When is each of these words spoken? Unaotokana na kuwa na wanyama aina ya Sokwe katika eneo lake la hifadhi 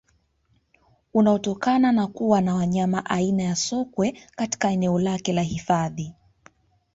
Unaotokana 1.13 1.91
na 1.91 2.07
kuwa 2.07 2.41
na 2.41 2.55
wanyama 2.55 3.05
aina 3.05 3.43
ya 3.43 3.55
Sokwe 3.55 4.19
katika 4.35 4.71
eneo 4.71 4.99
lake 4.99 5.33
la 5.33 5.41
hifadhi 5.41 6.13